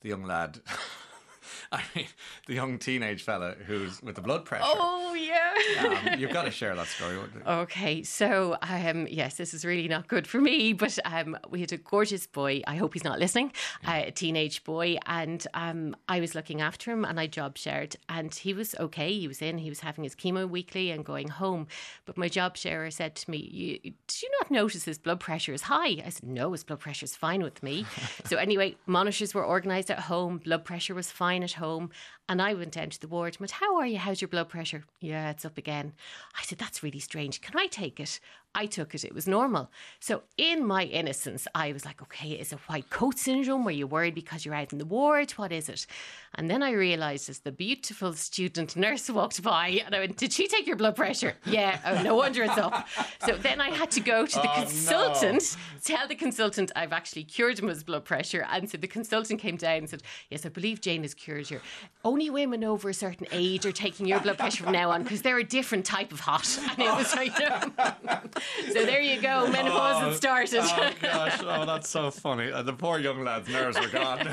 [0.00, 0.60] the young lad
[1.72, 2.06] I mean,
[2.46, 4.64] the young teenage fella who's with the blood pressure.
[4.66, 6.12] Oh yeah.
[6.12, 7.18] um, you've got to share that story.
[7.46, 10.72] Okay, so um, yes, this is really not good for me.
[10.72, 12.62] But um, we had a gorgeous boy.
[12.66, 13.52] I hope he's not listening.
[13.86, 17.96] Uh, a teenage boy, and um, I was looking after him, and I job shared,
[18.08, 19.12] and he was okay.
[19.12, 19.58] He was in.
[19.58, 21.66] He was having his chemo weekly and going home.
[22.06, 25.52] But my job sharer said to me, you, "Did you not notice his blood pressure
[25.52, 27.86] is high?" I said, "No, his blood pressure is fine with me."
[28.24, 30.38] so anyway, monitors were organised at home.
[30.38, 31.90] Blood pressure was fine at home.
[32.28, 33.36] And I went down to the ward.
[33.38, 33.98] Went, how are you?
[33.98, 34.84] How's your blood pressure?
[35.00, 35.92] Yeah, it's up again.
[36.38, 37.42] I said, that's really strange.
[37.42, 38.18] Can I take it?
[38.54, 39.04] I took it.
[39.04, 39.70] It was normal.
[40.00, 43.64] So in my innocence, I was like, okay, is it white coat syndrome?
[43.64, 45.32] Were you worried because you're out in the ward?
[45.32, 45.86] What is it?
[46.36, 50.32] And then I realised as the beautiful student nurse walked by, and I went, did
[50.32, 51.34] she take your blood pressure?
[51.44, 51.78] Yeah.
[51.84, 52.86] Oh, no wonder it's up.
[53.26, 57.24] So then I had to go to the Oh, consultant, tell the consultant I've actually
[57.24, 58.46] cured him of his blood pressure.
[58.50, 61.60] And so the consultant came down and said, yes, I believe Jane has cured you.
[62.04, 65.22] Only women over a certain age are taking your blood pressure from now on because
[65.22, 66.58] they're a different type of hot.
[66.70, 67.34] And it was like,
[68.72, 69.48] so there you go.
[69.50, 70.60] Menopause had started.
[70.62, 71.40] Oh gosh!
[71.42, 72.50] Oh, that's so funny.
[72.50, 74.28] Uh, the poor young lad's nerves are gone.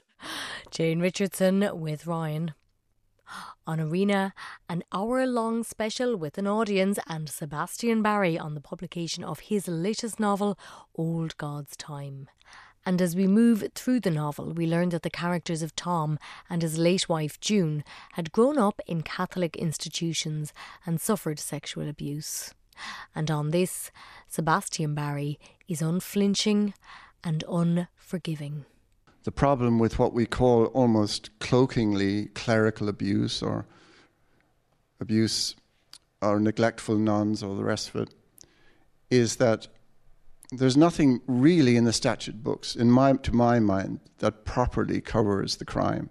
[0.70, 2.54] Jane Richardson with Ryan.
[3.66, 4.34] On Arena,
[4.68, 9.66] an hour long special with an audience and Sebastian Barry on the publication of his
[9.66, 10.58] latest novel,
[10.94, 12.28] Old God's Time.
[12.86, 16.18] And as we move through the novel, we learn that the characters of Tom
[16.50, 20.52] and his late wife June had grown up in Catholic institutions
[20.84, 22.52] and suffered sexual abuse.
[23.14, 23.90] And on this,
[24.28, 26.74] Sebastian Barry is unflinching
[27.22, 28.66] and unforgiving.
[29.22, 33.64] the problem with what we call almost cloakingly clerical abuse or
[35.00, 35.56] abuse
[36.20, 38.14] or neglectful nuns or the rest of it
[39.10, 39.68] is that
[40.58, 45.56] there's nothing really in the statute books, in my, to my mind, that properly covers
[45.56, 46.10] the crime.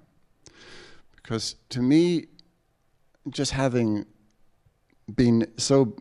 [1.16, 2.28] Because to me,
[3.30, 4.06] just having
[5.14, 5.96] been so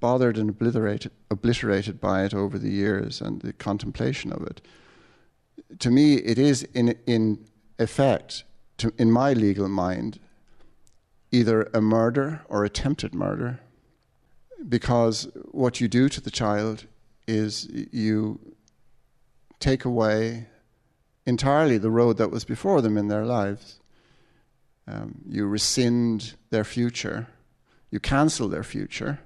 [0.00, 4.60] bothered and obliterated, obliterated by it over the years and the contemplation of it,
[5.78, 7.44] to me, it is in in
[7.78, 8.44] effect,
[8.78, 10.18] to, in my legal mind,
[11.32, 13.60] either a murder or attempted murder,
[14.68, 16.86] because what you do to the child
[17.26, 18.40] is you
[19.58, 20.46] take away
[21.26, 23.80] entirely the road that was before them in their lives.
[24.86, 27.26] Um, you rescind their future,
[27.90, 29.18] you cancel their future.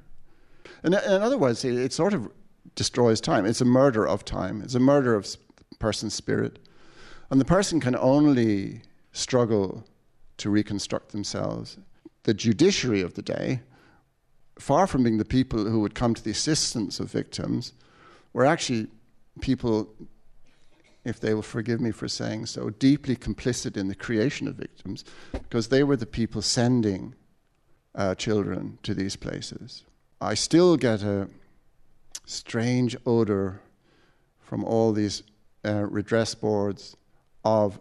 [0.82, 2.30] And in other words, it, it sort of
[2.74, 3.44] destroys time.
[3.44, 4.62] It's a murder of time.
[4.62, 5.36] It's a murder of
[5.78, 6.58] person's spirit.
[7.30, 8.82] And the person can only
[9.12, 9.84] struggle
[10.38, 11.76] to reconstruct themselves.
[12.22, 13.60] The judiciary of the day,
[14.58, 17.72] far from being the people who would come to the assistance of victims,
[18.32, 18.88] were actually
[19.40, 19.94] people,
[21.04, 25.04] if they will forgive me for saying so, deeply complicit in the creation of victims,
[25.32, 27.14] because they were the people sending
[27.94, 29.84] uh, children to these places.
[30.20, 31.28] I still get a
[32.26, 33.60] strange odor
[34.38, 35.22] from all these
[35.64, 36.96] uh, redress boards
[37.44, 37.80] of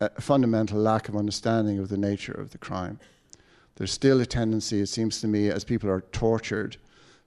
[0.00, 3.00] a fundamental lack of understanding of the nature of the crime.
[3.76, 6.76] There's still a tendency, it seems to me, as people are tortured,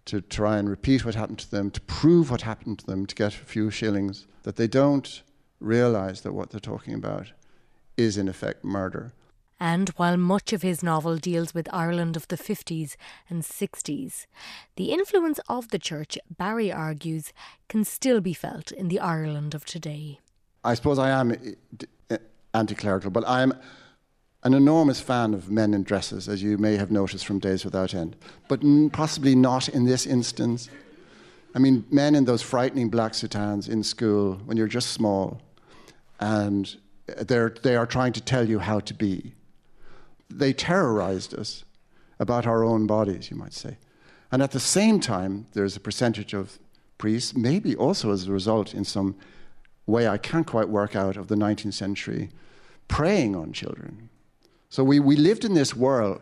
[0.06, 3.16] to try and repeat what happened to them, to prove what happened to them, to
[3.16, 5.24] get a few shillings, that they don't
[5.60, 7.32] realize that what they're talking about
[7.98, 9.14] is, in effect, murder.
[9.60, 12.96] And while much of his novel deals with Ireland of the 50s
[13.30, 14.26] and 60s,
[14.76, 17.32] the influence of the church, Barry argues,
[17.70, 20.20] can still be felt in the Ireland of today.
[20.64, 22.18] I suppose I am eh, eh,
[22.56, 23.54] anti clerical, but I'm
[24.44, 27.94] an enormous fan of men in dresses, as you may have noticed from Days Without
[27.94, 28.16] End,
[28.48, 30.70] but possibly not in this instance.
[31.54, 35.42] I mean, men in those frightening black soutanes in school when you're just small
[36.20, 36.76] and
[37.10, 39.34] uh, they're, they are trying to tell you how to be.
[40.30, 41.66] They terrorized us
[42.20, 43.78] about our own bodies, you might say.
[44.32, 46.58] And at the same time, there's a percentage of
[46.98, 49.16] priests, maybe also as a result in some
[49.88, 52.30] way I can't quite work out of the 19th century,
[52.88, 54.11] preying on children.
[54.72, 56.22] So we, we lived in this world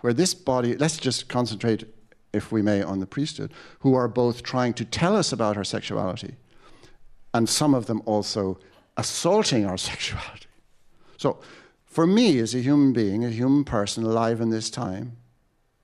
[0.00, 1.84] where this body, let's just concentrate,
[2.32, 5.64] if we may, on the priesthood, who are both trying to tell us about our
[5.64, 6.36] sexuality
[7.34, 8.56] and some of them also
[8.96, 10.46] assaulting our sexuality.
[11.16, 11.40] So
[11.84, 15.16] for me, as a human being, a human person alive in this time,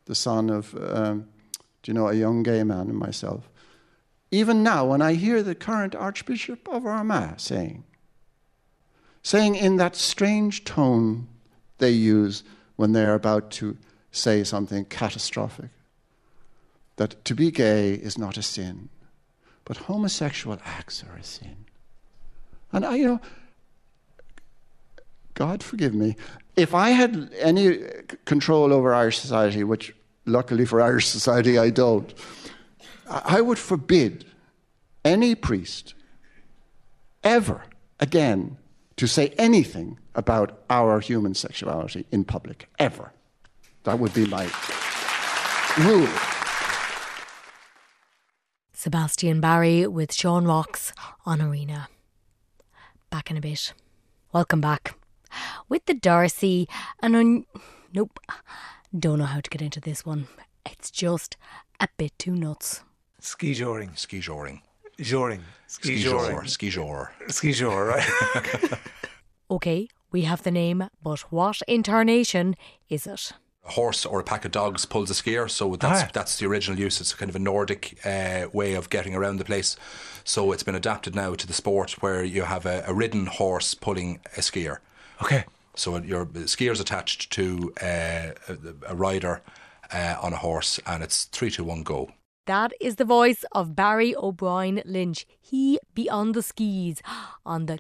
[0.05, 1.29] the son of, um,
[1.83, 3.51] do you know, a young gay man and myself,
[4.31, 7.83] even now, when I hear the current Archbishop of Armagh saying,
[9.21, 11.27] saying in that strange tone
[11.83, 12.45] they use
[12.77, 13.77] when they're about to
[14.13, 15.71] say something catastrophic,
[16.97, 18.89] that to be gay is not a sin,
[19.65, 21.67] but homosexual acts are a sin.
[22.73, 23.21] And I, you know,
[25.35, 26.17] God forgive me.
[26.57, 27.79] If I had any
[28.25, 32.15] control over Irish society, which luckily for Irish society I don't,
[33.09, 34.25] I would forbid
[35.05, 35.95] any priest
[37.25, 37.63] ever
[37.99, 38.57] again
[39.03, 43.13] to say anything about our human sexuality in public, ever.
[43.83, 44.45] That would be my
[45.81, 46.07] rule.
[48.73, 50.93] Sebastian Barry with Sean Rocks
[51.27, 51.89] on Arena.
[53.11, 53.73] Back in a bit.
[54.33, 54.95] Welcome back.
[55.69, 56.69] With the Darcy
[57.01, 57.47] and un-
[57.93, 58.21] nope,
[58.97, 60.29] don't know how to get into this one.
[60.65, 61.37] It's just
[61.81, 62.85] a bit too nuts.
[63.19, 63.97] Ski joring.
[63.97, 64.63] Ski joring.
[65.01, 65.43] Joring.
[65.67, 66.31] Ski Ski joring.
[66.31, 66.45] jor.
[66.47, 67.13] Ski jor.
[67.29, 68.09] Ski jor, right?
[69.51, 72.57] Okay, we have the name, but what incarnation
[72.89, 73.33] is it?
[73.67, 76.09] A horse or a pack of dogs pulls a skier, so that's Ah.
[76.15, 77.01] that's the original use.
[77.03, 79.77] It's kind of a Nordic uh, way of getting around the place.
[80.25, 83.75] So it's been adapted now to the sport where you have a, a ridden horse
[83.75, 84.79] pulling a skier.
[85.23, 85.45] Okay.
[85.77, 88.57] So your skier's attached to uh, a,
[88.89, 89.43] a rider
[89.93, 92.11] uh, on a horse, and it's three, two, one, go.
[92.47, 95.27] That is the voice of Barry O'Brien Lynch.
[95.41, 97.01] He be on the skis
[97.47, 97.79] on the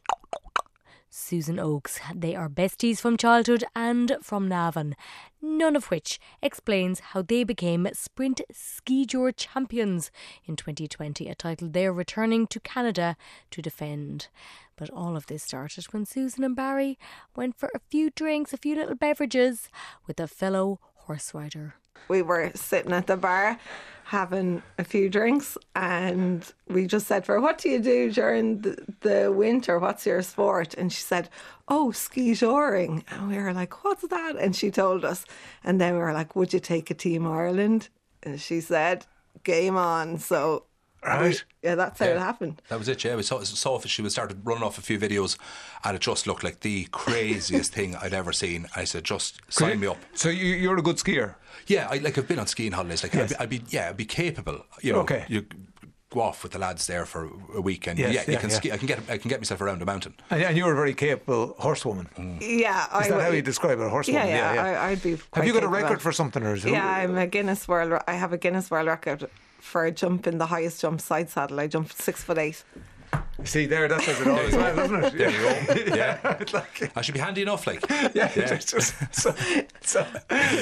[1.11, 1.99] Susan Oakes.
[2.15, 4.95] They are besties from childhood and from Navan,
[5.41, 10.13] none of which explains how they became Sprint Ski Tour champions
[10.45, 13.17] in 2020, a title they're returning to Canada
[13.51, 14.29] to defend.
[14.77, 17.01] But all of this started when Susan and Barry
[17.35, 19.69] went for a few drinks, a few little beverages
[20.07, 21.75] with a fellow horse rider.
[22.09, 23.59] We were sitting at the bar
[24.05, 28.77] having a few drinks and we just said for what do you do during the,
[29.01, 29.79] the winter?
[29.79, 30.75] What's your sport?
[30.75, 31.31] And she said
[31.69, 34.37] oh ski joring and we were like what's that?
[34.39, 35.25] And she told us.
[35.65, 37.89] And then we were like would you take a team ireland?
[38.23, 39.07] And she said
[39.45, 40.19] game on.
[40.19, 40.65] So
[41.05, 41.43] Right.
[41.63, 43.17] yeah that's how it happened That was it, yeah.
[43.17, 45.37] We saw, saw if she was started running off a few videos,
[45.85, 48.67] and it just looked like the craziest thing I'd ever seen.
[48.77, 49.99] I said, just sign me up.
[50.15, 51.35] So you, you're a good skier?
[51.67, 53.03] Yeah, I, like I've been on skiing holidays.
[53.03, 54.65] Like I'd, be, I'd be, yeah, I'd be capable.
[54.81, 55.25] You know, Okay.
[55.29, 55.45] you
[56.11, 58.57] go off with the lads there for a week, and Yes, yeah, you can yeah.
[58.57, 58.71] ski.
[58.73, 60.15] I can get, I can get myself around a mountain.
[60.31, 62.09] And, and you're a very capable horsewoman.
[62.17, 62.39] Mm.
[62.61, 64.29] yeah Is that how you describe a horsewoman?
[64.29, 66.73] yeah yeah, I, I'd be Have you got a record for something or is it?
[66.73, 68.01] Yeah, I'm a Guinness World.
[68.07, 69.29] I have a Guinness World Record
[69.63, 71.61] for jumping the highest jump side saddle.
[71.61, 72.65] I jumped six foot eight.
[73.45, 75.19] See there, that says it all as well, doesn't it?
[75.19, 75.95] There you go.
[75.97, 77.67] Yeah, I should be handy enough.
[77.67, 79.35] Like, yeah, just, just so,
[79.83, 80.07] so,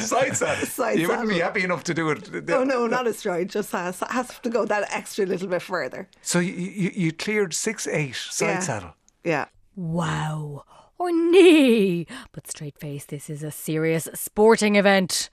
[0.00, 0.66] side saddle.
[0.66, 2.28] Side you wouldn't be happy enough to do it.
[2.50, 3.50] Oh no, not a stride.
[3.50, 6.08] Just has has to go that extra little bit further.
[6.22, 8.58] So you, you, you cleared six eight side Yeah.
[8.60, 8.94] saddle.
[9.24, 9.46] Yeah.
[9.76, 10.64] Wow.
[10.98, 12.06] Or nay.
[12.32, 15.30] But straight face, this is a serious sporting event.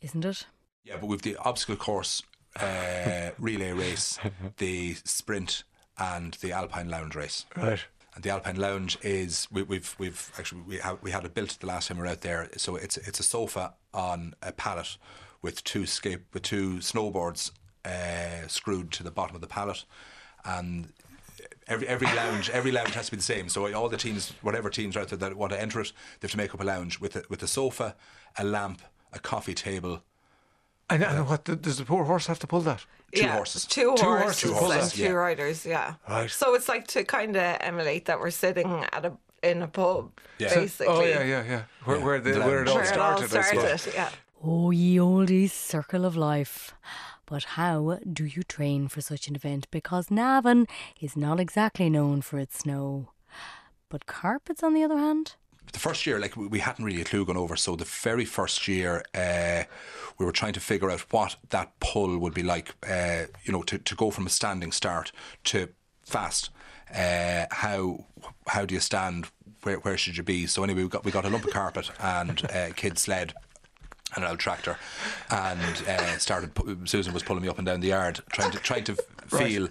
[0.00, 0.46] Isn't it?
[0.84, 2.22] Yeah, but with the obstacle course,
[2.60, 4.18] uh, relay race,
[4.58, 5.64] the sprint,
[5.98, 7.46] and the Alpine Lounge race.
[7.56, 7.84] Right.
[8.14, 11.56] And the Alpine Lounge is we, we've we've actually we had we had it built
[11.60, 12.48] the last time we were out there.
[12.56, 14.96] So it's it's a sofa on a pallet
[15.42, 17.52] with two scape with two snowboards
[17.84, 19.84] uh, screwed to the bottom of the pallet,
[20.44, 20.92] and
[21.66, 23.48] every every lounge every lounge has to be the same.
[23.48, 26.26] So all the teams, whatever teams are out there that want to enter it, they
[26.26, 27.96] have to make up a lounge with a, with a sofa,
[28.36, 30.02] a lamp, a coffee table.
[30.90, 32.86] And, and what does the poor horse have to pull that?
[33.14, 33.66] Two yeah, horses.
[33.66, 34.90] Two Two horses, horses, pull and that.
[34.90, 35.10] two Yeah.
[35.10, 35.66] riders.
[35.66, 35.94] Yeah.
[36.08, 36.30] Right.
[36.30, 40.10] So it's like to kind of emulate that we're sitting at a in a pub,
[40.38, 40.48] Yeah.
[40.50, 40.86] Oh, basically.
[40.88, 41.62] Oh yeah, yeah, yeah.
[41.84, 44.10] Where, where, the, The where it all Where it all started, I Yeah.
[44.42, 46.74] Oh, ye olde circle of life.
[47.26, 49.70] But how do you train for such an event?
[49.70, 50.66] Because Navan
[51.00, 53.10] is not exactly known for its snow.
[53.90, 55.34] But carpets, on the other hand?
[55.72, 57.56] The first year, like we, we hadn't really a clue going over.
[57.56, 59.64] So the very first year, uh,
[60.18, 62.74] we were trying to figure out what that pull would be like.
[62.88, 65.12] Uh, you know, to, to go from a standing start
[65.44, 65.68] to
[66.02, 66.50] fast.
[66.94, 68.04] Uh, how
[68.46, 69.28] how do you stand?
[69.62, 70.46] Where where should you be?
[70.46, 73.34] So anyway, we got we got a lump of carpet and a kid sled.
[74.14, 74.78] And an old tractor,
[75.30, 76.52] and uh, started.
[76.88, 78.96] Susan was pulling me up and down the yard, trying to trying to
[79.30, 79.44] Right.
[79.46, 79.68] feel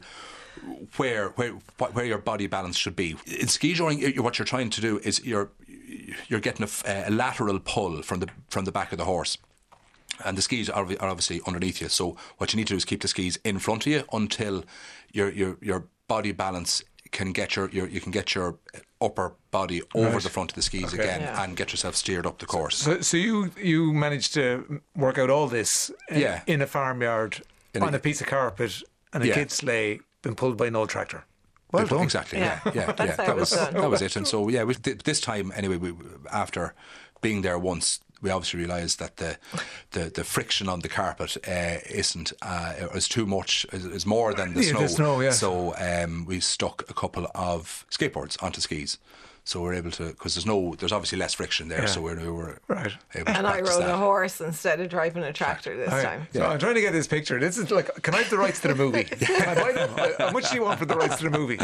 [0.97, 1.53] where where
[1.93, 3.15] where your body balance should be.
[3.25, 5.49] In ski joring, what you're trying to do is you're
[6.27, 9.37] you're getting a lateral pull from the from the back of the horse.
[10.25, 11.89] And the skis are, are obviously underneath you.
[11.89, 14.63] So what you need to do is keep the skis in front of you until
[15.13, 18.55] your your your body balance can get your, your you can get your
[18.99, 20.23] upper body over Right.
[20.23, 21.03] the front of the skis Okay.
[21.03, 21.43] again Yeah.
[21.43, 22.77] and get yourself steered up the course.
[22.77, 26.41] So, so you you managed to work out all this in, Yeah.
[26.47, 27.41] in a farmyard
[27.73, 29.35] In on a, piece of carpet and a Yeah.
[29.35, 31.23] kid's sleigh been pulled by an old tractor.
[31.71, 32.03] Well done.
[32.03, 32.39] Exactly.
[32.39, 32.91] Yeah, yeah, yeah.
[32.97, 33.73] That's how That was was done.
[33.73, 34.15] that was it.
[34.15, 35.93] And so yeah, we, th- this time anyway, we
[36.31, 36.73] after
[37.21, 39.37] being there once, we obviously realised that the,
[39.91, 43.65] the the friction on the carpet uh, isn't uh, is too much.
[43.73, 44.81] Is, is more than the Yeah, snow.
[44.81, 45.31] the snow, yeah.
[45.31, 48.97] So um, we stuck a couple of skateboards onto skis.
[49.47, 51.83] So we're able to because there's no there's obviously less friction there.
[51.83, 51.85] Yeah.
[51.85, 52.91] So we're, we were right.
[53.15, 53.93] able to And I rode that.
[53.93, 56.03] a horse instead of driving a tractor this All right.
[56.03, 56.27] time.
[56.33, 57.39] So I'm trying to get this picture.
[57.39, 59.03] This is like, can I have the rights to the movie?
[59.05, 60.15] Can I buy them?
[60.19, 61.57] How much do you want for the rights to the movie?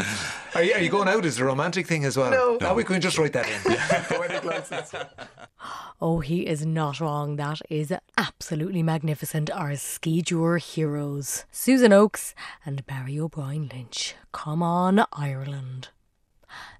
[0.54, 2.30] Are you, are you going out as a romantic thing as well?
[2.30, 2.56] No.
[2.58, 5.06] Now we can just write that in.
[6.00, 7.36] Oh, he is not wrong.
[7.36, 9.50] That is absolutely magnificent.
[9.50, 12.34] Our ski tour heroes, Susan Oakes
[12.66, 14.14] and Barry O'Brien Lynch.
[14.32, 15.88] Come on, Ireland.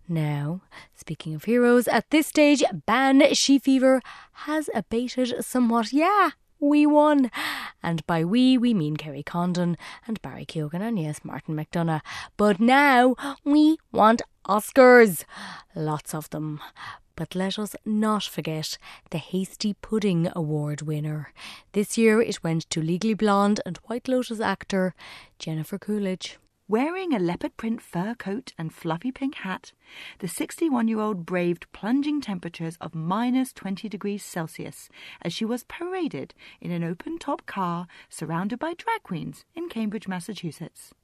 [0.08, 0.60] Now,
[0.94, 4.02] speaking of heroes, at this stage, Banshee Fever
[4.32, 5.92] has abated somewhat.
[5.92, 7.30] Yeah, we won.
[7.82, 12.02] And by we, we mean Kerry Condon and Barry Keoghan and yes, Martin McDonagh.
[12.36, 13.14] But now
[13.44, 15.24] we want Oscars.
[15.74, 16.60] Lots of them.
[17.16, 18.76] But let us not forget
[19.10, 21.32] the Hasty Pudding Award winner.
[21.72, 24.94] This year it went to Legally Blonde and White Lotus actor
[25.38, 26.38] Jennifer Coolidge.
[26.66, 29.74] Wearing a leopard print fur coat and fluffy pink hat,
[30.20, 34.88] the 61 year old braved plunging temperatures of minus 20 degrees Celsius
[35.20, 40.08] as she was paraded in an open top car surrounded by drag queens in Cambridge,
[40.08, 40.94] Massachusetts.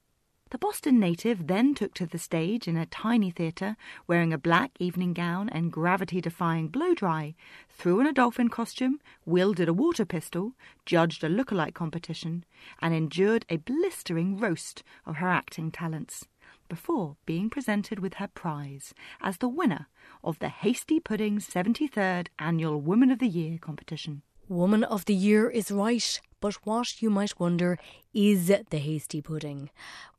[0.51, 4.71] The Boston native then took to the stage in a tiny theatre wearing a black
[4.79, 7.35] evening gown and gravity defying blow dry,
[7.69, 10.51] threw on a dolphin costume, wielded a water pistol,
[10.85, 12.43] judged a lookalike competition,
[12.81, 16.27] and endured a blistering roast of her acting talents
[16.67, 19.87] before being presented with her prize as the winner
[20.21, 24.21] of the Hasty Pudding's 73rd Annual Woman of the Year competition.
[24.49, 27.79] Woman of the Year is right, but what, you might wonder,
[28.13, 29.69] is the Hasty Pudding?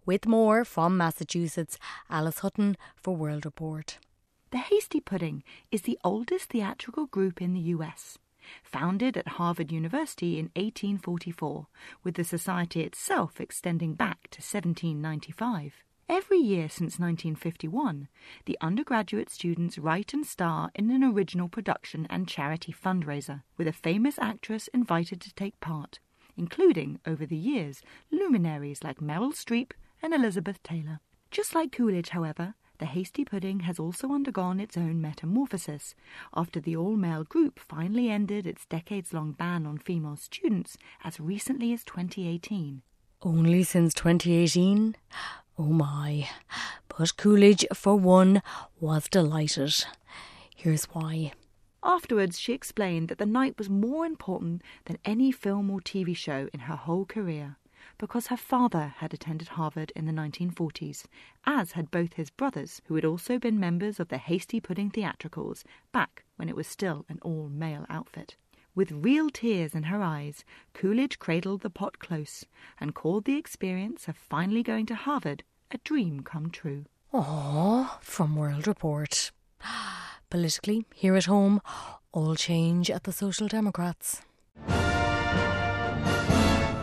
[0.06, 3.98] With more from Massachusetts, Alice Hutton for World Report.
[4.50, 8.18] The Hasty Pudding is the oldest theatrical group in the US.
[8.62, 11.66] Founded at Harvard University in 1844,
[12.02, 15.82] with the society itself extending back to 1795.
[16.08, 18.08] Every year since 1951,
[18.44, 23.72] the undergraduate students write and star in an original production and charity fundraiser, with a
[23.72, 26.00] famous actress invited to take part,
[26.36, 29.72] including, over the years, luminaries like Meryl Streep
[30.02, 31.00] and Elizabeth Taylor.
[31.30, 35.94] Just like Coolidge, however, the Hasty Pudding has also undergone its own metamorphosis
[36.34, 41.20] after the all male group finally ended its decades long ban on female students as
[41.20, 42.82] recently as 2018.
[43.22, 44.96] Only since 2018?
[45.58, 46.28] Oh my.
[46.88, 48.42] But Coolidge, for one,
[48.80, 49.84] was delighted.
[50.56, 51.32] Here's why.
[51.84, 56.48] Afterwards, she explained that the night was more important than any film or TV show
[56.52, 57.56] in her whole career
[57.98, 61.04] because her father had attended Harvard in the 1940s,
[61.44, 65.64] as had both his brothers, who had also been members of the Hasty Pudding Theatricals
[65.90, 68.36] back when it was still an all male outfit.
[68.74, 72.46] With real tears in her eyes, Coolidge cradled the pot close
[72.80, 76.84] and called the experience of finally going to Harvard a dream come true.
[77.12, 79.30] Aww, from World Report.
[80.32, 81.60] Politically, here at home,
[82.10, 84.22] all change at the Social Democrats.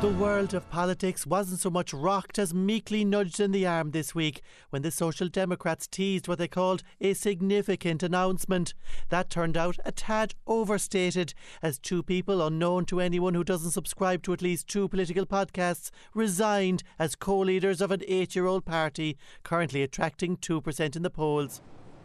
[0.01, 4.13] The world of politics wasn't so much rocked as meekly nudged in the arm this
[4.13, 8.75] week when the Social Democrats teased what they called a significant announcement.
[9.09, 11.33] That turned out a tad overstated,
[11.63, 15.89] as two people unknown to anyone who doesn't subscribe to at least two political podcasts
[16.13, 21.09] resigned as co leaders of an eight year old party, currently attracting 2% in the
[21.09, 21.61] polls.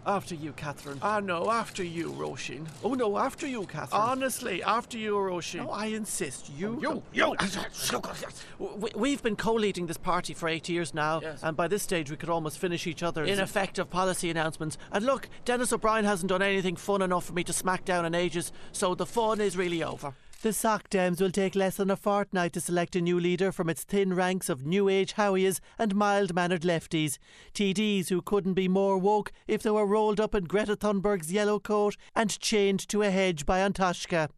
[0.06, 0.98] After you, Catherine.
[1.00, 2.66] Ah, no, after you, Roisin.
[2.82, 4.00] Oh, no, after you, Catherine.
[4.02, 5.64] Honestly, after you, Roisin.
[5.64, 6.50] No, I insist.
[6.56, 6.78] You.
[6.86, 7.36] Oh, you, you.
[7.38, 11.42] Ah, ah, ah, we- We've been co leading this party for eight years now, Yes.
[11.42, 14.76] and by this stage we could almost finish each other's ineffective policy announcements.
[14.92, 18.14] And look, Denis O'Brien hasn't done anything fun enough for me to smack down in
[18.14, 20.14] ages, so the fun is really over.
[20.44, 23.70] The Soc Dems will take less than a fortnight to select a new leader from
[23.70, 27.16] its thin ranks of new age howies and mild mannered lefties.
[27.54, 31.58] TDs who couldn't be more woke if they were rolled up in Greta Thunberg's yellow
[31.58, 34.28] coat and chained to a hedge by Antashka.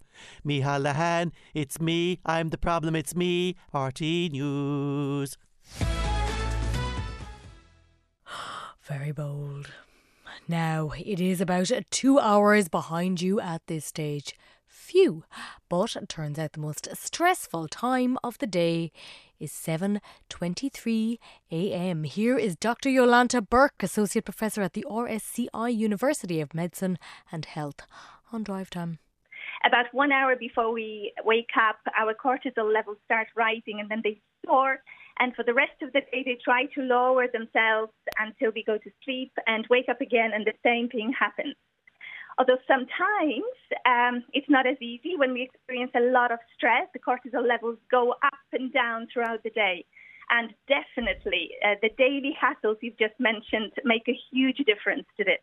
[0.47, 5.37] Mícheál Lehane, it's me, I'm the problem, it's me, RTÉ News.
[8.85, 9.73] Very bold.
[10.47, 14.37] Now, it is about two hours behind you at this stage.
[14.87, 15.25] Phew.
[15.69, 18.93] But it turns out the most stressful time of the day
[19.41, 21.19] is 7.23
[21.51, 22.05] a.m.
[22.05, 22.89] Here is Dr.
[22.89, 26.99] Yolanta Burke, Associate Professor at the RCSI University of Medicine
[27.33, 27.81] and Health
[28.33, 29.01] on Drive Time.
[29.65, 34.21] About one hour before we wake up, our cortisol levels start rising and then they
[34.47, 34.79] soar.
[35.19, 38.79] And for the rest of the day, they try to lower themselves until we go
[38.79, 41.57] to sleep and wake up again, and the same thing happens.
[42.39, 43.57] Although sometimes
[43.87, 47.79] um, it's not as easy when we experience a lot of stress, the cortisol levels
[47.91, 49.85] go up and down throughout the day.
[50.29, 55.39] And definitely, uh, the daily hassles you've just mentioned make a huge difference to this.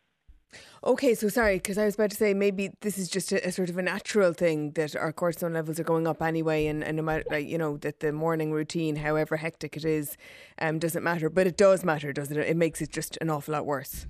[0.84, 3.50] Okay, so sorry, because I was about to say maybe this is just a, a,
[3.50, 6.96] sort of a natural thing that our cortisol levels are going up anyway, and, and
[6.96, 10.16] no matter, like, you know, that the morning routine, however hectic it is,
[10.60, 11.28] um, doesn't matter.
[11.28, 12.46] But it does matter, doesn't it?
[12.46, 14.06] It makes it just an awful lot worse.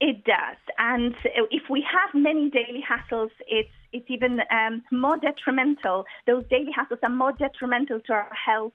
[0.00, 1.12] It does, and
[1.50, 6.04] if we have many daily hassles, it's it's even um, more detrimental.
[6.26, 8.72] Those daily hassles are more detrimental to our health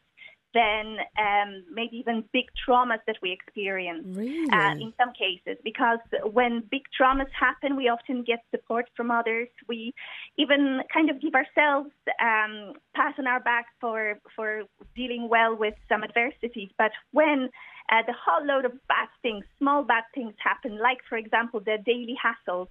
[0.53, 4.49] than um, maybe even big traumas that we experience really?
[4.51, 5.57] uh, in some cases.
[5.63, 5.99] Because
[6.31, 9.47] when big traumas happen, we often get support from others.
[9.67, 9.93] We
[10.37, 11.91] even kind of give ourselves
[12.21, 14.63] um, pat on our back for for
[14.95, 16.69] dealing well with some adversities.
[16.77, 17.49] But when
[17.89, 21.77] uh, the whole load of bad things, small bad things happen, like, for example, the
[21.85, 22.67] daily hassles.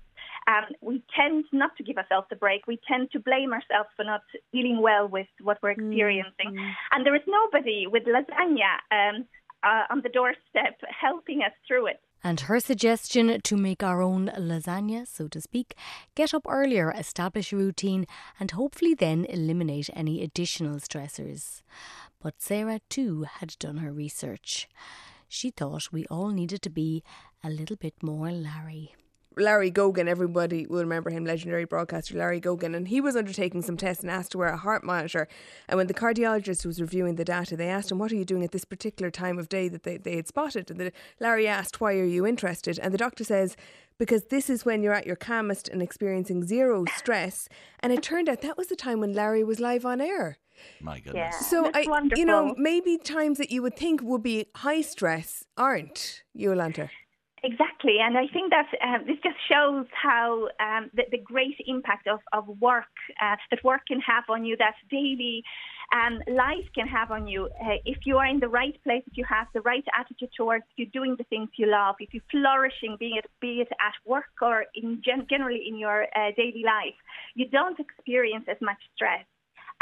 [0.49, 2.67] Um, we tend not to give ourselves a break.
[2.67, 4.23] We tend to blame ourselves for not
[4.53, 6.51] dealing well with what we're experiencing.
[6.51, 6.71] Mm-hmm.
[6.93, 9.25] And there is nobody with lasagna um,
[9.63, 12.01] uh, on the doorstep helping us through it.
[12.25, 15.75] And her suggestion to make our own lasagna, so to speak,
[16.15, 18.07] get up earlier, establish a routine,
[18.39, 21.63] and hopefully then eliminate any additional stressors.
[22.21, 24.69] But Sarah too had done her research.
[25.29, 27.03] She thought we all needed to be
[27.43, 28.95] a little bit more Larry.
[29.37, 33.77] Larry Gogan, everybody will remember him, legendary broadcaster Larry Gogan, and he was undertaking some
[33.77, 35.29] tests and asked to wear a heart monitor.
[35.69, 38.45] And when the cardiologist was reviewing the data, they asked him, What are you doing
[38.45, 40.71] at this particular time of day that they, they had spotted?
[40.71, 42.79] And the, Larry asked, Why are you interested?
[42.79, 43.57] And the doctor says,
[43.99, 47.49] Because this is when you're at your calmest and experiencing zero stress.
[47.81, 50.39] And it turned out that was the time when Larry was live on air.
[50.81, 51.15] My goodness.
[51.15, 52.19] Yeah, so I, wonderful.
[52.19, 56.89] you know, maybe times that you would think would be high stress aren't, Yolanta.
[57.45, 62.07] Exactly, and I think that um, this just shows how um, the, the, great impact
[62.07, 65.43] of, of work uh, that work can have on you, that daily
[65.93, 67.47] um, life can have on you.
[67.61, 70.63] Uh, if you are in the right place, if you have the right attitude towards
[70.77, 74.39] you're doing the things you love, if you're flourishing, be it be it at work
[74.41, 76.95] or in gen- generally in your uh, daily life,
[77.35, 79.27] you don't experience as much stress.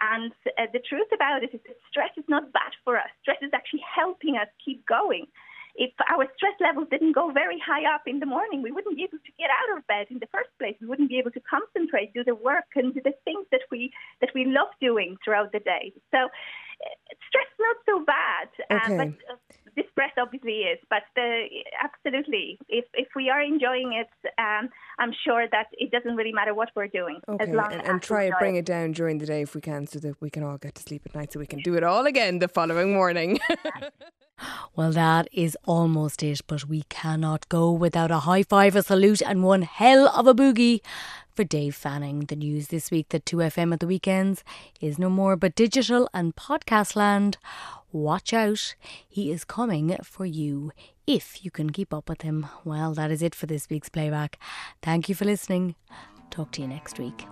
[0.01, 3.11] And uh, the truth about it is that stress is not bad for us.
[3.21, 5.27] Stress is actually helping us keep going.
[5.77, 9.05] If our stress levels didn't go very high up in the morning, we wouldn't be
[9.05, 10.77] able to get out of bed in the first place.
[10.81, 13.93] We wouldn't be able to concentrate, do the work, and do the things that we
[14.21, 15.93] that we love doing throughout the day.
[16.11, 16.95] So, uh,
[17.29, 18.49] stress is not so bad.
[18.71, 18.95] Okay.
[18.95, 19.37] Uh, but, uh,
[19.77, 21.47] this stress obviously is, but the,
[21.83, 24.69] absolutely, if if we are enjoying it, um,
[24.99, 27.45] I'm sure that it doesn't really matter what we're doing okay.
[27.45, 29.61] as long and, as and try to bring it down during the day if we
[29.61, 31.75] can, so that we can all get to sleep at night, so we can do
[31.77, 33.39] it all again the following morning.
[34.77, 39.23] Well, that is almost it, but we cannot go without a high five, a salute,
[39.23, 40.81] and one hell of a boogie
[41.35, 42.21] for Dave Fanning.
[42.21, 44.45] The news this week that 2FM at the weekends
[44.81, 47.39] is no more but digital and podcast land.
[47.93, 48.75] Watch out,
[49.09, 50.71] he is coming for you
[51.07, 52.47] if you can keep up with him.
[52.65, 54.39] Well, that is it for this week's playback.
[54.81, 55.75] Thank you for listening.
[56.31, 57.27] Talk to you next week.